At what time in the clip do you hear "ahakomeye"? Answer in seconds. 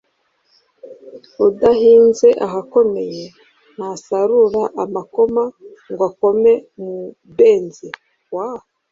2.45-3.23